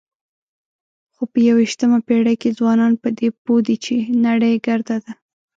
خو 1.13 1.23
په 1.31 1.39
یوویشتمه 1.47 1.99
پېړۍ 2.07 2.35
کې 2.41 2.55
ځوانان 2.59 2.93
په 3.01 3.09
دې 3.17 3.29
پوه 3.43 3.59
دي 3.67 3.75
چې 3.83 3.95
نړۍ 4.27 4.53
ګرده 4.65 4.97
ده. 5.03 5.13